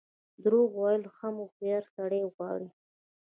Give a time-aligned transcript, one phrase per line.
[0.43, 2.69] درواغ ویل هم هوښیار سړی غواړي.